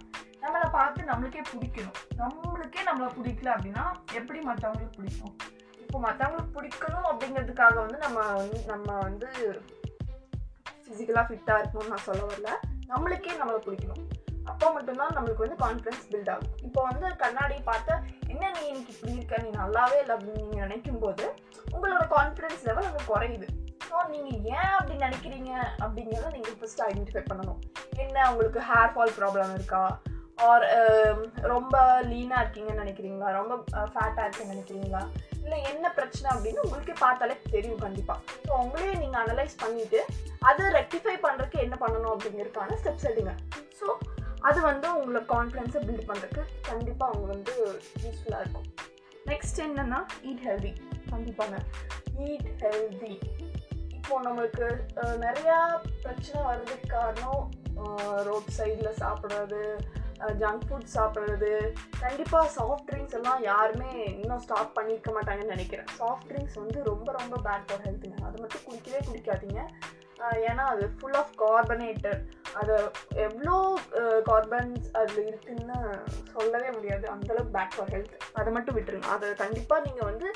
நம்மளை 0.44 0.66
பார்த்து 0.76 1.10
நம்மளுக்கே 1.10 1.42
பிடிக்கணும். 1.50 1.98
நம்மளுக்கே 2.20 2.80
நம்மளை 2.88 3.08
பிடிக்கல 3.18 3.50
அப்படின்னா 3.56 3.84
எப்படி 4.18 4.38
மற்றவங்களுக்கு 4.48 4.98
பிடிக்கும்? 4.98 5.34
இப்போ 5.84 5.98
மற்றவங்களுக்கு 6.06 6.54
பிடிக்கணும் 6.56 7.06
அப்படிங்கிறதுக்காக 7.10 7.76
வந்து 7.84 7.98
நம்ம 8.04 8.18
வந்து 8.40 8.58
நம்ம 8.72 8.98
வந்து 9.06 9.28
ஃபிசிக்கலாக 10.84 11.24
ஃபிட்டாக 11.28 11.60
இருக்கணும்னு 11.60 11.92
நான் 11.94 12.06
சொல்ல 12.08 12.22
வரல. 12.30 12.50
நம்மளுக்கே 12.92 13.38
நம்மளை 13.40 13.60
பிடிக்கணும். 13.66 14.02
அப்போ 14.50 14.66
மட்டும்தான் 14.72 15.14
நம்மளுக்கு 15.16 15.44
வந்து 15.44 15.60
கான்ஃபிடன்ஸ் 15.62 16.08
பில்ட் 16.10 16.30
ஆகும். 16.32 16.56
இப்போ 16.66 16.80
வந்து 16.88 17.06
கண்ணாடி 17.22 17.56
பார்த்தா 17.68 17.94
என்ன 18.32 18.50
நீ 18.56 18.62
எனக்கு 18.72 18.92
இப்படி 18.94 19.12
இருக்க? 19.16 19.36
நீ 19.44 19.50
நல்லாவே 19.60 19.98
இல்லை 20.02 20.14
அப்படின்னு 20.16 20.42
நீங்கள் 20.42 20.64
நினைக்கும் 20.66 21.02
போது 21.04 21.24
உங்களோட 21.74 22.02
கான்ஃபிடன்ஸ் 22.16 22.64
லெவல் 22.68 22.88
அங்கே 22.90 23.04
குறையுது. 23.12 23.48
ஸோ 23.88 23.96
நீங்கள் 24.14 24.42
ஏன் 24.56 24.74
அப்படி 24.78 24.96
நினைக்கிறீங்க? 25.06 25.52
அப்படிங்கிறத 25.84 26.32
நீங்கள் 26.36 26.58
ஃபஸ்ட்டு 26.60 26.84
ஐடென்டிஃபை 26.88 27.22
பண்ணணும். 27.30 27.60
என்ன 28.04 28.26
உங்களுக்கு 28.32 28.60
ஹேர் 28.70 28.92
ஃபால் 28.94 29.16
ப்ராப்ளம் 29.20 29.54
இருக்கா? 29.58 29.84
ஆர் 30.46 30.64
um, 30.78 31.18
ரொம்ப 31.52 31.74
லீனாக 32.10 32.40
இருக்கீங்கன்னு 32.42 32.82
நினைக்கிறீங்களா? 32.84 33.28
ரொம்ப 33.38 33.54
ஃபேட்டாக 33.92 34.24
இருக்குன்னு 34.26 34.54
நினைக்கிறீங்களா? 34.54 35.02
இல்லை 35.42 35.58
என்ன 35.70 35.86
பிரச்சனை 35.98 36.26
அப்படின்னு 36.32 36.64
உங்களுக்கே 36.64 36.94
பார்த்தாலே 37.02 37.34
தெரியும் 37.54 37.82
கண்டிப்பாக 37.84 38.18
ஸோ 38.46 38.50
உங்களையே 38.62 38.94
நீங்கள் 39.02 39.22
அனலைஸ் 39.22 39.54
பண்ணிவிட்டு 39.62 40.00
அதை 40.48 40.64
ரெக்டிஃபை 40.78 41.14
பண்ணுறதுக்கு 41.26 41.58
என்ன 41.66 41.76
பண்ணணும் 41.82 42.12
அப்படிங்கிறதுக்கான 42.14 42.78
ஸ்டெப்ஸ் 42.82 43.08
எடுங்க. 43.12 43.34
ஸோ 43.80 43.86
அது 44.48 44.58
வந்து 44.70 44.88
உங்களை 45.00 45.22
கான்ஃபிடென்ஸை 45.34 45.82
பில்ட் 45.86 46.08
பண்ணுறதுக்கு 46.10 46.42
கண்டிப்பாக 46.70 47.10
அவங்க 47.12 47.28
வந்து 47.34 47.54
யூஸ்ஃபுல்லாக 48.04 48.42
இருக்கும். 48.44 48.66
நெக்ஸ்ட் 49.30 49.60
என்னென்னா 49.66 50.00
ஈட் 50.30 50.44
ஹெல்தி 50.48 50.72
கண்டிப்பாங்க. 51.12 51.56
ஈட் 52.28 52.50
ஹெல்தி 52.64 53.14
இப்போ 54.04 54.16
நம்மளுக்கு 54.24 54.66
நிறையா 55.26 55.58
பிரச்சனை 56.02 56.40
வர்றதுக்கு 56.48 56.88
காரணம் 56.94 57.44
ரோட் 58.26 58.50
சைடில் 58.56 58.98
சாப்பிட்றது 59.02 59.60
ஜங்க் 60.42 60.66
ஃபுட் 60.66 60.92
சாப்பிட்றது. 60.96 61.52
கண்டிப்பாக 62.02 62.50
சாஃப்ட் 62.56 62.86
ட்ரிங்க்ஸ் 62.88 63.16
எல்லாம் 63.18 63.40
யாருமே 63.48 63.90
இன்னும் 64.20 64.42
ஸ்டாப் 64.44 64.76
பண்ணியிருக்க 64.76 65.10
மாட்டாங்கன்னு 65.16 65.54
நினைக்கிறேன். 65.56 65.88
சாஃப்ட் 66.00 66.28
ட்ரிங்க்ஸ் 66.30 66.60
வந்து 66.62 66.78
ரொம்ப 66.90 67.08
ரொம்ப 67.18 67.36
பேட் 67.46 67.66
ஃபார் 67.68 67.84
ஹெல்த்துங்க 67.86 68.20
அது 68.28 68.42
மட்டும் 68.42 68.64
குடிக்கவே 68.66 69.00
குடிக்காதீங்க. 69.08 69.62
ஏன்னா 70.48 70.64
அது 70.72 70.84
ஃபுல் 70.98 71.18
ஆஃப் 71.20 71.32
கார்பனேட்டட் 71.42 72.22
அது 72.60 72.74
எவ்வளோ 73.26 73.56
கார்பன்ஸ் 74.28 74.86
அதில் 75.00 75.26
இருக்குன்னு 75.30 75.78
சொல்லவே 76.34 76.68
முடியாது. 76.76 77.04
அந்தளவுக்கு 77.14 77.56
பேட் 77.56 77.74
ஃபார் 77.76 77.92
ஹெல்த் 77.94 78.14
அதை 78.38 78.52
மட்டும் 78.56 78.76
விட்டுருங்க. 78.76 79.10
அதை 79.16 79.32
கண்டிப்பாக 79.42 79.84
நீங்கள் 79.86 80.08
வந்து 80.10 80.28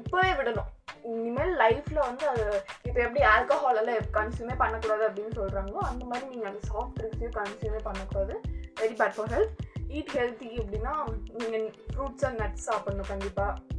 இப்போவே 0.00 0.30
விடணும். 0.40 0.70
இனிமேல் 1.12 1.52
லைஃப்பில் 1.62 2.06
வந்து 2.08 2.24
அது 2.32 2.44
இப்போ 2.86 2.98
எப்படி 3.04 3.22
ஆல்கஹால் 3.34 3.80
எல்லாம் 3.82 4.10
கன்சியூமே 4.18 4.56
பண்ணக்கூடாது 4.62 5.04
அப்படின்னு 5.08 5.38
சொல்கிறாங்களோ 5.40 5.82
அந்த 5.90 6.04
மாதிரி 6.10 6.26
நீங்கள் 6.32 6.50
அந்த 6.52 6.62
சாஃப்ட் 6.72 6.98
ட்ரிங்க்ஸையும் 6.98 7.38
கன்சியூமே 7.40 7.80
பண்ணக்கூடாது. 7.88 8.34
Very 8.80 8.96
bad 9.00 9.16
for 9.18 9.32
health 9.34 9.54
eat 9.96 10.12
healthy 10.18 10.50
அப்படின்னா 10.62 10.94
நீங்கள் 11.40 11.66
ஃப்ரூட்ஸ் 11.92 12.26
அண்ட் 12.28 12.40
நட்ஸ் 12.42 12.68
சாப்பிடணும் 12.70 13.10
கண்டிப்பாக 13.12 13.74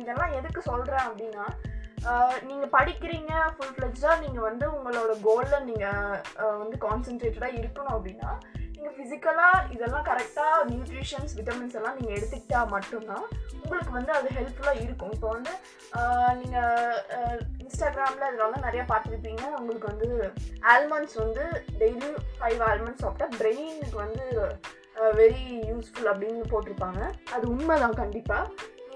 இதெல்லாம் 0.00 0.34
எதுக்கு 0.38 0.60
சொல்கிறேன் 0.70 1.06
அப்படின்னா 1.08 1.46
நீங்கள் 2.48 2.74
படிக்கிறீங்க 2.76 3.32
ஃபுல் 3.56 3.74
ஃப்ளெஜ்டாக 3.74 4.20
நீங்கள் 4.24 4.46
வந்து 4.48 4.66
உங்களோட 4.76 5.12
கோலில் 5.26 5.66
நீங்கள் 5.68 6.56
வந்து 6.62 6.76
கான்சென்ட்ரேட்டடாக 6.86 7.58
இருக்கணும் 7.60 7.96
அப்படின்னா 7.96 8.30
நீங்கள் 8.74 8.94
ஃபிசிக்கலாக 8.98 9.64
இதெல்லாம் 9.74 10.06
கரெக்டாக 10.08 10.62
நியூட்ரிஷன்ஸ் 10.70 11.34
விட்டமின்ஸ் 11.38 11.76
எல்லாம் 11.78 11.98
நீங்கள் 11.98 12.16
எடுத்துக்கிட்டா 12.18 12.60
மட்டும்தான் 12.74 13.26
உங்களுக்கு 13.62 13.92
வந்து 13.98 14.12
அது 14.18 14.28
ஹெல்ப்ஃபுல்லாக 14.38 14.82
இருக்கும். 14.84 15.12
இப்போ 15.16 15.28
வந்து 15.36 15.52
நீங்கள் 16.40 17.36
இன்ஸ்டாகிராமில் 17.64 18.32
இதெல்லாம் 18.32 18.66
நிறையா 18.68 18.84
பார்த்துருப்பீங்க. 18.92 19.44
உங்களுக்கு 19.60 19.92
வந்து 19.92 20.10
ஆல்மண்ட்ஸ் 20.74 21.20
வந்து 21.24 21.44
டெய்லி 21.82 22.12
ஃபைவ் 22.38 22.62
ஆல்மண்ட்ஸ் 22.70 23.04
சாப்பிட்டா 23.06 23.28
பிரெயினுக்கு 23.40 23.98
வந்து 24.06 24.26
வெரி 25.20 25.44
யூஸ்ஃபுல் 25.70 26.10
அப்படின்னு 26.12 26.50
போட்டிருப்பாங்க. 26.52 27.02
அது 27.34 27.44
உண்மைதான் 27.54 28.00
கண்டிப்பாக 28.02 28.50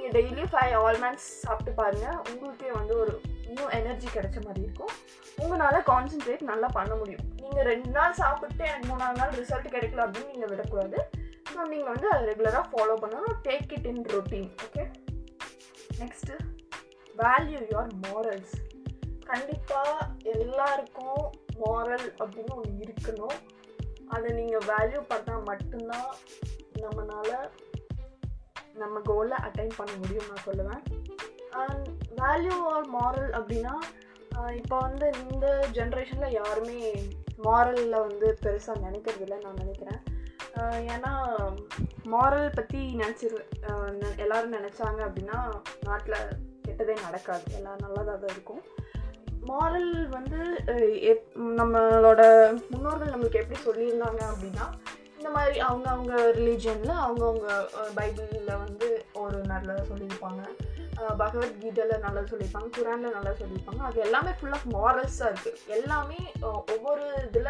நீங்கள் 0.04 0.25
டெய்லி 0.25 0.42
ஃபைவ் 0.52 0.73
ஆல்மண்ட்ஸ் 0.87 1.26
சாப்பிட்டு 1.42 1.70
பாருங்கள் 1.78 2.16
உங்களுக்கே 2.30 2.70
வந்து 2.78 2.94
ஒரு 3.02 3.12
இன்னும் 3.46 3.70
எனர்ஜி 3.76 4.08
கிடைச்ச 4.16 4.38
மாதிரி 4.46 4.61
இருக்கும். 4.66 4.92
உங்களால் 5.42 5.78
கான்சென்ட்ரேட் 5.88 6.42
நல்லா 6.50 6.68
பண்ண 6.76 6.92
முடியும். 7.00 7.23
நீங்கள் 7.42 7.66
ரெண்டு 7.70 7.90
நாள் 7.94 8.18
சாப்பிட்டு 8.20 8.64
எனக்கு 8.70 8.88
மூணாவது 8.90 9.18
நாள் 9.20 9.32
ரிசல்ட் 9.38 9.70
கிடைக்கல 9.75 10.04
அப்படின்னு 10.06 10.32
நீங்கள் 10.34 10.50
விடக்கூடாது. 10.52 10.99
ஸோ 11.52 11.58
நீங்கள் 11.73 11.90
வந்து 11.92 12.06
அதை 12.12 12.23
ரெகுலராக 12.30 12.64
ஃபாலோ 12.73 12.96
பண்ணணும். 13.04 13.38
Take 13.49 13.73
it 13.76 13.88
in 13.92 14.04
routine 14.14 14.50
okay 14.66 14.84
next 16.02 16.38
value 17.23 17.61
your 17.73 17.90
morals 18.06 18.54
கண்டிப்பாக 19.30 20.08
எல்லாருக்கும் 20.37 21.23
மாரல் 21.64 22.08
அப்படின்னு 22.23 22.54
ஒன்று 22.61 22.87
இருக்கணும். 22.88 23.38
அதை 24.14 24.28
நீங்கள் 24.40 24.66
வேல்யூ 24.73 25.02
பண்ணால் 25.12 25.46
மட்டும்தான் 25.52 26.11
நம்மளால் 26.84 27.38
நம்ம 28.82 29.00
கோலை 29.10 29.36
அட்டைன் 29.46 29.76
பண்ண 29.76 29.92
முடியும் 30.02 30.30
நான் 30.30 30.46
சொல்லுவேன். 30.48 30.82
அண்ட் 31.62 31.86
வேல்யூ 32.20 32.56
ஆர் 32.72 32.88
மாரல் 32.96 33.30
அப்படின்னா 33.38 33.74
இப்போ 34.60 34.76
வந்து 34.86 35.06
இந்த 35.32 35.46
ஜென்ரேஷனில் 35.76 36.36
யாருமே 36.40 36.78
மாரலில் 37.44 38.02
வந்து 38.06 38.28
பெருசாக 38.44 38.84
நினைக்கிறதில்ல 38.86 39.36
நான் 39.44 39.60
நினைக்கிறேன். 39.62 40.00
ஏன்னா 40.94 41.12
மாரல் 42.12 42.56
பற்றி 42.56 42.80
நினச்சிரு 43.02 43.38
எல்லோரும் 44.24 44.56
நினச்சாங்க 44.58 45.00
அப்படின்னா 45.08 45.38
நாட்டில் 45.86 46.18
கெட்டதே 46.66 46.96
நடக்காது. 47.06 47.44
எல்லாம் 47.58 47.80
நல்லதாக 47.84 48.16
தான் 48.16 48.34
இருக்கும். 48.34 48.62
மாரல் 49.48 49.90
வந்து 50.16 50.40
எப் 51.12 51.24
நம்மளோட 51.60 52.22
முன்னோர்கள் 52.70 53.12
நம்மளுக்கு 53.14 53.40
எப்படி 53.42 53.58
சொல்லியிருந்தாங்க 53.66 54.22
அப்படின்னா 54.32 54.66
இந்த 55.24 55.34
மாதிரி 55.36 55.58
அவங்க 55.66 55.86
அவங்க 55.92 56.14
ரிலீஜியனில் 56.38 56.90
அவங்கவுங்க 57.02 57.46
பைபிளில் 57.98 58.50
வந்து 58.62 58.88
ஒரு 59.20 59.38
நல்லதாக 59.50 59.84
சொல்லியிருப்பாங்க. 59.90 60.42
பகவத்கீதையில் 61.20 62.02
நல்லா 62.02 62.22
சொல்லியிருப்பாங்க 62.30 62.68
குரானில் 62.76 63.14
நல்லா 63.16 63.32
சொல்லியிருப்பாங்க. 63.38 63.80
அது 63.88 63.98
எல்லாமே 64.06 64.32
ஃபுல் 64.38 64.54
ஆஃப் 64.56 64.66
மாரல்ஸாக 64.74 65.30
இருக்குது 65.32 65.72
எல்லாமே 65.76 66.20
ஒவ்வொரு 66.74 67.06
இதில் 67.28 67.48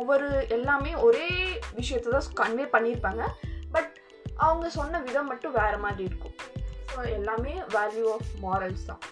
ஒவ்வொரு 0.00 0.26
எல்லாமே 0.56 0.94
ஒரே 1.08 1.28
விஷயத்தை 1.78 2.10
தான் 2.16 2.28
கன்வே 2.42 2.66
பண்ணியிருப்பாங்க. 2.74 3.22
பட் 3.76 3.92
அவங்க 4.46 4.66
சொன்ன 4.78 5.02
விதம் 5.06 5.30
மட்டும் 5.32 5.56
வேறு 5.60 5.78
மாதிரி 5.86 6.04
இருக்கும். 6.10 6.36
ஸோ 6.94 6.98
எல்லாமே 7.18 7.54
வேல்யூ 7.76 8.06
ஆஃப் 8.16 8.32
மாரல்ஸ் 8.46 8.88
தான். 8.90 9.02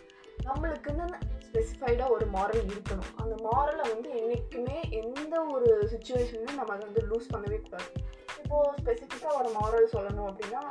நம்மளுக்குன்னு 0.48 1.06
ஸ்பெசிஃபைடாக 1.54 2.10
ஒரு 2.10 2.26
மாரல் 2.26 2.70
இருக்கணும். 2.74 3.10
அந்த 3.16 3.34
மாரலை 3.48 3.88
வந்து 3.92 4.10
என்றைக்குமே 4.16 4.78
எந்த 4.90 5.40
ஒரு 5.40 5.88
சுச்சுவேஷன்லையும் 5.92 6.58
நம்ம 6.60 6.72
அதை 6.74 6.86
வந்து 6.86 7.02
லூஸ் 7.10 7.32
பண்ணவே 7.34 7.58
கூடாது. 7.62 7.90
இப்போது 8.42 8.76
ஸ்பெசிஃபிக்காக 8.82 9.38
ஒரு 9.40 9.50
மாரல் 9.58 9.92
சொல்லணும் 9.94 10.28
அப்படின்னா 10.30 10.62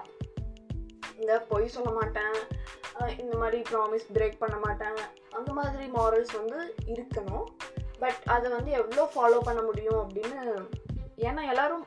இந்த 1.18 1.40
பொய் 1.40 1.68
சொல்ல 1.68 1.90
மாட்டேன். 1.90 2.36
இந்த 3.18 3.38
மாதிரி 3.38 3.62
ப்ராமிஸ் 3.72 4.08
பிரேக் 4.14 4.38
பண்ண 4.40 4.58
மாட்டேன். 4.58 5.00
அந்த 5.30 5.54
மாதிரி 5.54 5.86
மாரல்ஸ் 5.86 6.34
வந்து 6.40 6.76
இருக்கணும். 6.86 7.48
பட் 8.00 8.22
அதை 8.26 8.52
வந்து 8.52 8.72
எவ்வளோ 8.72 9.04
ஃபாலோ 9.14 9.40
பண்ண 9.40 9.62
முடியும் 9.62 10.10
அப்படின்னு 10.10 10.40
ஏன்னா 11.18 11.44
எல்லோரும் 11.52 11.86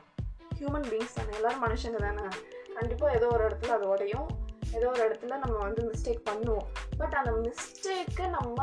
ஹியூமன் 0.59 0.87
பீங்ஸ் 0.91 1.17
தானே. 1.17 1.33
எல்லோரும் 1.33 1.63
மனுஷங்க 1.65 1.95
தானே. 1.95 2.27
கண்டிப்பாக 2.73 3.15
ஏதோ 3.15 3.27
ஒரு 3.27 3.43
இடத்துல 3.47 3.75
அது 3.77 3.87
உடையும். 3.87 4.27
ஏதோ 4.75 4.87
ஒரு 4.93 5.01
இடத்துல 5.07 5.37
நம்ம 5.43 5.55
வந்து 5.65 5.81
மிஸ்டேக் 5.89 6.21
பண்ணுவோம். 6.29 6.67
பட் 6.99 7.15
அந்த 7.19 7.31
மிஸ்டேக்கை 7.45 8.27
நம்ம 8.37 8.57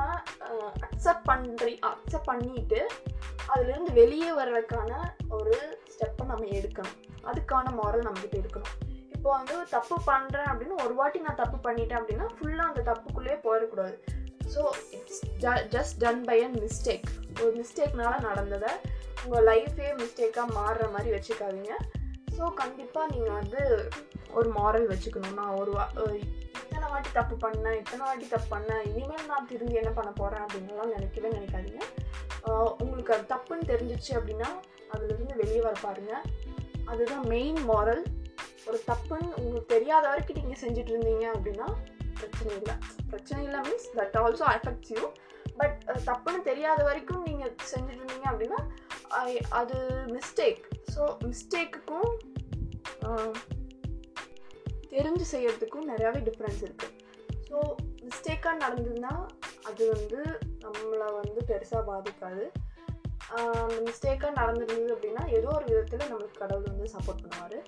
அக்செப்ட் 0.87 1.26
பண்ணுறி 1.30 1.75
அக்செப்ட் 1.90 2.30
பண்ணிட்டு 2.30 2.80
அதுலேருந்து 3.52 3.92
வெளியே 4.00 4.30
வர்றதுக்கான 4.40 4.92
ஒரு 5.38 5.54
ஸ்டெப்பை 5.94 6.26
நம்ம 6.32 6.49
எடுக்கணும். 6.58 6.99
அதுக்கான 7.30 7.73
மாரல் 7.80 8.06
நம்மக்கிட்ட 8.06 8.38
இருக்கணும். 8.42 8.75
இப்போ 9.14 9.28
வந்து 9.37 9.54
தப்பு 9.75 9.96
பண்ணுறேன் 10.11 10.49
அப்படின்னு 10.50 10.76
ஒரு 10.84 10.94
வாட்டி 10.94 11.18
நான் 11.26 11.40
தப்பு 11.42 11.58
பண்ணிட்டேன் 11.66 12.00
அப்படின்னா 12.00 12.26
ஃபுல்லாக 12.37 12.70
அந்த 12.70 12.82
தப்புக்குள்ளேயே 12.90 13.37
போயிடக்கூடாது. 13.46 13.96
So 14.54 14.62
it's 14.96 15.23
just 15.75 15.99
done 16.04 16.25
by 16.30 16.38
a 16.46 16.50
mistake 16.62 17.06
ஒரு 17.42 17.52
மிஸ்டேக்னால 17.61 18.14
நடந்ததை 18.28 18.73
உங்கள் 19.25 19.46
லைஃபே 19.50 19.90
மிஸ்டேக்காக 20.00 20.49
மாறுற 20.58 20.87
மாதிரி 20.94 21.11
வச்சுக்காதீங்க. 21.16 21.75
ஸோ 22.36 22.44
கண்டிப்பாக 22.54 23.10
நீங்கள் 23.10 23.36
வந்து 23.36 23.60
ஒரு 24.32 24.48
மாரல் 24.50 24.88
வச்சுக்கணும் 24.88 25.38
நான் 25.38 25.58
ஒரு 25.60 25.72
வா- 25.72 25.90
இத்தனை 26.54 26.86
வாட்டி 26.88 27.10
தப்பு 27.12 27.34
பண்ணேன் 27.42 27.76
இத்தனை 27.78 28.02
வாட்டி 28.04 28.26
தப்பு 28.28 28.48
பண்ணேன் 28.54 28.82
இனிமேல் 28.90 29.26
நான் 29.26 29.46
திரும்பி 29.46 29.74
என்ன 29.74 29.90
பண்ண 29.90 30.10
போகிறேன் 30.12 30.44
அப்படின்னுலாம் 30.44 30.94
நினைக்கவே 30.94 31.28
நினைக்காதீங்க. 31.30 31.82
உங்களுக்கு 32.80 33.14
அது 33.14 33.24
தப்புன்னு 33.28 33.68
தெரிஞ்சிச்சு 33.68 34.12
அப்படின்னா 34.14 34.48
அதுலேருந்து 34.90 35.36
வெளியே 35.36 35.60
வர 35.60 35.76
பாருங்கள் 35.82 36.24
அதுதான் 36.86 37.24
மெயின் 37.28 37.60
மாரல் 37.68 38.02
ஒரு 38.66 38.78
தப்புன்னு 38.86 39.28
உங்களுக்கு 39.38 39.72
தெரியாத 39.72 40.04
வரைக்கும் 40.08 40.40
நீங்கள் 40.40 40.62
செஞ்சுட்டு 40.62 40.92
இருந்தீங்க 40.92 41.26
அப்படின்னா 41.34 41.68
பிரச்சனை 42.18 42.50
இல்லை. 42.56 42.74
பிரச்சனை 43.10 43.40
இல்லை 43.44 43.60
means 43.60 43.88
that 43.96 44.16
also 44.20 44.44
affects 44.52 44.92
you 44.94 45.02
but 45.58 45.78
தப்புன்னு 46.06 46.40
தெரியாத 46.42 46.80
வரைக்கும் 46.84 47.24
நீங்கள் 47.26 47.54
செஞ்சுட்டு 47.72 48.00
இருந்தீங்க 48.00 48.28
அப்படின்னா 48.30 48.60
அது 49.61 49.78
மிஸ்டேக் 50.14 50.62
ஸோ 50.94 51.02
மிஸ்டேக்குக்கும் 51.25 52.12
தெரிஞ்சு 54.92 55.25
செய்கிறதுக்கும் 55.33 55.88
நிறையாவே 55.90 56.21
டிஃப்ரென்ஸ் 56.28 56.62
இருக்குது 56.66 56.92
ஸோ 57.49 57.59
மிஸ்டேக்காக 58.09 58.56
நடந்ததுன்னா 58.64 59.12
அது 59.68 59.83
வந்து 59.94 60.18
நம்மளை 60.64 61.06
வந்து 61.21 61.40
பெருசாக 61.50 61.83
பாதிக்காது. 61.90 62.44
அந்த 63.37 63.78
மிஸ்டேக்காக 63.88 64.33
நடந்துருந்தது 64.40 64.94
அப்படின்னா 64.97 65.23
ஏதோ 65.38 65.49
ஒரு 65.59 65.64
விதத்தில் 65.71 66.11
நம்மளுக்கு 66.11 66.42
கடவுள் 66.42 66.71
வந்து 66.73 66.88
சப்போர்ட் 66.94 67.23
பண்ணுவார். 67.25 67.59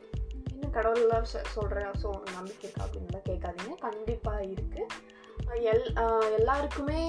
இன்னும் 0.52 0.74
கடவுள்லாம் 0.78 1.28
சொல்கிற 1.56 1.84
ஸோ 2.02 2.10
நம்பிக்கை 2.36 2.64
இருக்கா 2.66 2.84
அப்படின்லாம் 2.86 3.28
கேட்காதீங்க. 3.30 3.74
கண்டிப்பாக 3.86 4.44
இருக்குது 4.52 4.84
எல் 5.72 5.86
எல்லாருக்குமே 6.38 7.00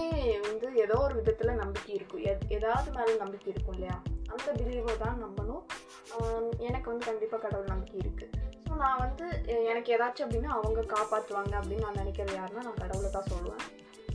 வந்து 0.48 0.68
ஏதோ 0.84 0.96
ஒரு 1.06 1.16
விதத்தில் 1.20 1.60
நம்பிக்கை 1.62 1.94
இருக்கும். 1.98 2.24
எத் 2.32 2.52
ஏதாவது 2.58 2.90
மேலே 2.98 3.14
நம்பிக்கை 3.24 3.50
இருக்கும் 3.54 3.76
இல்லையா? 3.78 3.98
அந்த 4.34 4.48
பிலீவை 4.60 4.94
தான் 5.06 5.22
நம்பணும். 5.26 5.64
எனக்கு 6.68 6.88
வந்து 6.92 7.08
கண்டிப்பாக 7.10 7.42
கடவுள் 7.46 7.74
நம்பிக்கை 7.74 8.00
இருக்குது 8.04 8.46
ஸோ 8.68 8.76
நான் 8.84 9.02
வந்து 9.06 9.26
எனக்கு 9.72 9.90
ஏதாச்சும் 9.96 10.26
அப்படின்னா 10.28 10.52
அவங்க 10.58 10.80
காப்பாற்றுவாங்க 10.96 11.54
அப்படின்னு 11.60 11.86
நான் 11.88 12.02
நினைக்கிறது 12.02 12.36
யாருன்னா 12.40 12.66
நான் 12.68 12.82
கடவுளை 12.84 13.10
தான் 13.16 13.30
சொல்லுவேன். 13.34 13.66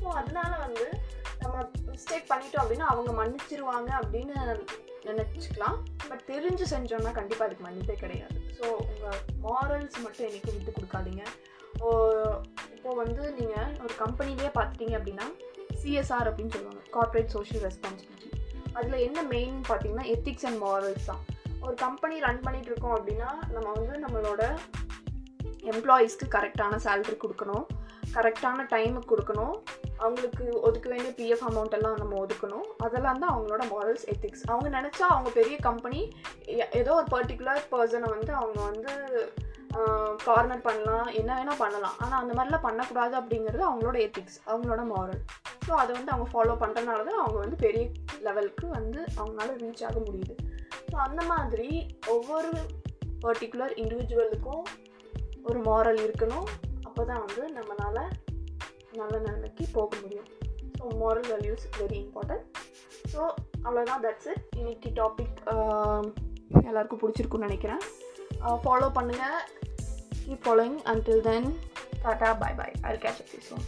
ஸோ 0.00 0.06
அதனால 0.20 0.52
வந்து 0.66 0.86
நம்ம 1.42 1.56
மிஸ்டேக் 1.92 2.30
பண்ணிட்டோம் 2.32 2.62
அப்படின்னா 2.64 2.88
அவங்க 2.92 3.12
மன்னிச்சிருவாங்க 3.20 3.90
அப்படின்னு 4.00 4.36
நினச்சிக்கலாம். 5.10 5.78
பட் 6.10 6.24
தெரிஞ்சு 6.32 6.64
செஞ்சோம்னா 6.74 7.12
கண்டிப்பாக 7.18 7.48
அதுக்கு 7.48 7.66
மன்னிப்பே 7.68 7.96
கிடையாது. 8.02 8.36
ஸோ 8.58 8.66
உங்கள் 8.90 9.20
மாரல்ஸ் 9.46 9.98
மட்டும் 10.04 10.26
என்றைக்கும் 10.28 10.56
விட்டு 10.58 10.76
கொடுக்காதீங்க. 10.78 11.24
ஓ, 11.84 11.88
இப்போ 12.82 12.94
வந்து 13.00 13.24
நீங்கள் 13.36 13.74
ஒரு 13.84 13.94
கம்பெனிலேயே 14.00 14.48
பார்த்துட்டீங்க 14.54 14.94
அப்படின்னா 14.98 15.26
சிஎஸ்ஆர் 15.80 16.28
அப்படின்னு 16.28 16.54
சொல்லுவாங்க. 16.54 16.80
கார்ப்பரேட் 16.94 17.34
சோஷியல் 17.34 17.62
ரெஸ்பான்சிபிலிட்டி 17.66 18.30
அதில் 18.78 18.96
என்ன 19.04 19.22
மெயின் 19.34 19.58
பார்த்தீங்கன்னா 19.68 20.06
எத்திக்ஸ் 20.14 20.46
அண்ட் 20.48 20.58
மாரல்ஸ் 20.64 21.06
தான். 21.10 21.20
ஒரு 21.64 21.74
கம்பெனி 21.82 22.16
ரன் 22.24 22.40
பண்ணிட்டு 22.46 22.70
இருக்கோம் 22.70 22.94
அப்படின்னா 22.96 23.28
நம்ம 23.52 23.66
வந்து 23.76 23.94
நம்மளோட 24.04 24.42
எம்ப்ளாயீஸ்க்கு 25.72 26.28
கரெக்டான 26.36 26.80
சேல்ரி 26.86 27.16
கொடுக்கணும். 27.24 27.64
கரெக்டான 28.16 28.66
டைமுக்கு 28.74 29.10
கொடுக்கணும். 29.12 29.54
அவங்களுக்கு 30.02 30.44
ஒதுக்க 30.66 30.88
வேண்டிய 30.94 31.12
பிஎஃப் 31.20 31.46
அமௌண்ட் 31.50 31.78
எல்லாம் 31.78 31.96
நம்ம 32.02 32.18
ஒதுக்கணும். 32.24 32.66
அதெல்லாம் 32.86 33.22
தான் 33.24 33.32
அவங்களோட 33.34 33.62
மாரல்ஸ் 33.74 34.08
எத்திக்ஸ் 34.14 34.44
அவங்க 34.50 34.68
நினச்சா 34.78 35.06
அவங்க 35.14 35.32
பெரிய 35.38 35.58
கம்பெனி 35.68 36.02
ஏதோ 36.82 36.94
ஒரு 37.00 37.08
பர்டிகுலர் 37.16 37.62
பர்சனை 37.74 38.10
வந்து 38.16 38.34
அவங்க 38.42 38.60
வந்து 38.70 38.92
கார்னர் 40.24 40.64
பண்ணலாம் 40.66 41.08
என்ன 41.18 41.30
வேணால் 41.38 41.60
பண்ணலாம். 41.62 41.96
ஆனால் 42.02 42.20
அந்த 42.22 42.32
மாதிரிலாம் 42.36 42.64
பண்ணக்கூடாது 42.66 43.14
அப்படிங்கிறது 43.20 43.62
அவங்களோட 43.68 43.96
எத்திக்ஸ் 44.06 44.38
அவங்களோட 44.50 44.82
மாரல் 44.92 45.22
ஸோ 45.66 45.72
அதை 45.82 45.90
வந்து 45.98 46.12
அவங்க 46.14 46.26
ஃபாலோ 46.32 46.54
பண்ணுறதுனால 46.62 47.04
தான் 47.08 47.20
அவங்க 47.22 47.38
வந்து 47.44 47.58
பெரிய 47.64 47.84
லெவலுக்கு 48.26 48.66
வந்து 48.78 49.00
அவங்களால 49.18 49.54
ரீச் 49.62 49.84
ஆக 49.88 49.98
முடியுது. 50.06 50.34
ஸோ 50.90 50.96
அந்த 51.06 51.22
மாதிரி 51.32 51.68
ஒவ்வொரு 52.14 52.50
பர்டிகுலர் 53.24 53.74
இண்டிவிஜுவலுக்கும் 53.82 54.64
ஒரு 55.48 55.60
மாரல் 55.68 56.00
இருக்கணும். 56.06 56.46
அப்போ 56.88 57.02
தான் 57.10 57.22
வந்து 57.26 57.42
நம்மளால் 57.58 58.02
நல்ல 59.00 59.14
நிலைமைக்கு 59.26 59.64
போக 59.78 59.90
முடியும். 60.02 60.28
So 60.78 60.90
moral 61.02 61.28
values 61.32 61.66
very 61.80 61.98
important 62.04 62.46
so 63.12 63.20
அவ்வளோதான் 63.64 64.02
தட்ஸ் 64.06 64.28
இட் 64.32 64.44
இன்னைக்கு 64.60 64.90
டாபிக் 65.00 65.38
எல்லாருக்கும் 66.68 67.02
பிடிச்சிருக்குன்னு 67.02 67.48
நினைக்கிறேன். 67.48 67.82
ஃபாலோ 68.63 68.87
பண்ணுங்கள் 68.97 69.37
keep 70.21 70.43
following 70.45 70.79
until 70.93 71.19
then 71.27 71.49
tata 72.03 72.29
bye 72.41 72.55
bye 72.59 72.73
i'll 72.85 73.01
catch 73.05 73.19
up 73.21 73.27
with 73.27 73.35
you 73.37 73.43
soon 73.49 73.63